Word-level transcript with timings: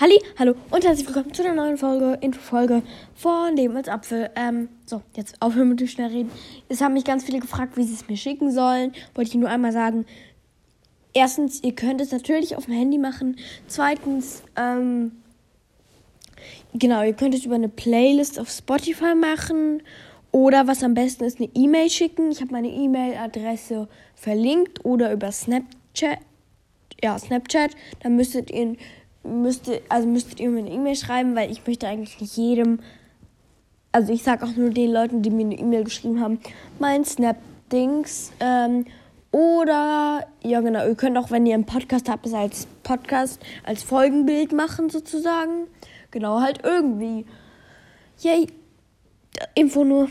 Halli, 0.00 0.18
hallo 0.38 0.54
und 0.70 0.82
herzlich 0.82 1.06
willkommen 1.06 1.34
zu 1.34 1.44
einer 1.44 1.52
neuen 1.52 1.76
Folge, 1.76 2.16
Infofolge 2.22 2.82
von 3.14 3.54
Leben 3.54 3.76
als 3.76 3.86
Apfel. 3.86 4.30
Ähm, 4.34 4.70
so, 4.86 5.02
jetzt 5.14 5.36
aufhören 5.42 5.68
mit 5.68 5.78
dem 5.78 5.88
schnell 5.88 6.08
reden. 6.08 6.30
Es 6.70 6.80
haben 6.80 6.94
mich 6.94 7.04
ganz 7.04 7.22
viele 7.22 7.38
gefragt, 7.38 7.76
wie 7.76 7.82
sie 7.82 7.92
es 7.92 8.08
mir 8.08 8.16
schicken 8.16 8.50
sollen. 8.50 8.94
Wollte 9.14 9.28
ich 9.28 9.34
nur 9.34 9.50
einmal 9.50 9.72
sagen. 9.72 10.06
Erstens, 11.12 11.62
ihr 11.62 11.74
könnt 11.74 12.00
es 12.00 12.12
natürlich 12.12 12.56
auf 12.56 12.64
dem 12.64 12.72
Handy 12.72 12.96
machen. 12.96 13.36
Zweitens, 13.66 14.42
ähm, 14.56 15.12
genau, 16.72 17.02
ihr 17.02 17.12
könnt 17.12 17.34
es 17.34 17.44
über 17.44 17.56
eine 17.56 17.68
Playlist 17.68 18.40
auf 18.40 18.48
Spotify 18.48 19.14
machen. 19.14 19.82
Oder 20.32 20.66
was 20.66 20.82
am 20.82 20.94
besten 20.94 21.24
ist, 21.24 21.40
eine 21.40 21.50
E-Mail 21.52 21.90
schicken. 21.90 22.30
Ich 22.30 22.40
habe 22.40 22.52
meine 22.52 22.70
E-Mail-Adresse 22.70 23.86
verlinkt 24.14 24.82
oder 24.82 25.12
über 25.12 25.30
Snapchat. 25.30 26.20
Ja, 27.02 27.18
Snapchat. 27.18 27.72
Dann 28.02 28.16
müsstet 28.16 28.50
ihr 28.50 28.76
müsste, 29.22 29.82
also 29.88 30.08
müsstet 30.08 30.40
ihr 30.40 30.50
mir 30.50 30.60
eine 30.60 30.70
E-Mail 30.70 30.96
schreiben, 30.96 31.34
weil 31.36 31.50
ich 31.50 31.66
möchte 31.66 31.86
eigentlich 31.86 32.20
nicht 32.20 32.36
jedem, 32.36 32.80
also 33.92 34.12
ich 34.12 34.22
sage 34.22 34.44
auch 34.44 34.54
nur 34.56 34.70
den 34.70 34.92
Leuten, 34.92 35.22
die 35.22 35.30
mir 35.30 35.44
eine 35.44 35.58
E-Mail 35.58 35.84
geschrieben 35.84 36.20
haben, 36.20 36.40
mein 36.78 37.04
Snap-Dings. 37.04 38.32
Ähm, 38.40 38.86
oder, 39.32 40.26
ja 40.42 40.60
genau, 40.60 40.86
ihr 40.86 40.94
könnt 40.96 41.16
auch, 41.16 41.30
wenn 41.30 41.46
ihr 41.46 41.54
einen 41.54 41.66
Podcast 41.66 42.08
habt, 42.08 42.26
es 42.26 42.34
als 42.34 42.66
Podcast, 42.82 43.40
als 43.64 43.82
Folgenbild 43.82 44.52
machen 44.52 44.90
sozusagen. 44.90 45.68
Genau, 46.10 46.40
halt 46.40 46.60
irgendwie. 46.64 47.26
Yay. 48.20 48.48
Info 49.54 49.84
nur. 49.84 50.08